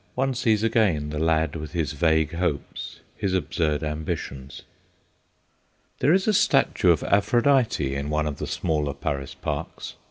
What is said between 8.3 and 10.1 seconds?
the smaller Paris parks.